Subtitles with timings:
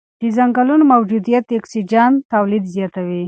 [0.21, 3.19] د ځنګلونو موجودیت د اکسیجن تولید زیاتوي.